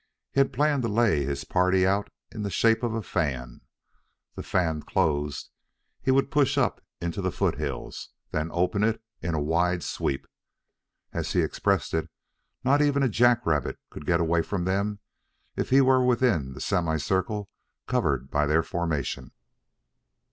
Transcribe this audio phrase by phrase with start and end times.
[0.31, 3.61] He had planned to lay his party out in the shape of a fan.
[4.33, 5.51] The fan closed,
[6.01, 10.25] he would push up into the foothills, then open it in a wide sweep.
[11.13, 12.09] As he expressed it,
[12.63, 14.97] "not even a jack rabbit could get away from them
[15.55, 17.47] if he were within the semicircle
[17.85, 19.31] covered by their formation."